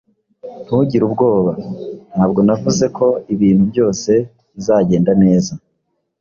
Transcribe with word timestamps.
Ntugire 0.65 1.03
ubwoba. 1.05 1.51
Ntabwo 2.13 2.39
navuze 2.47 2.85
ko 2.97 3.05
ibintu 3.33 3.63
byose 3.71 4.11
bizagenda 4.55 5.11
neza? 5.23 5.53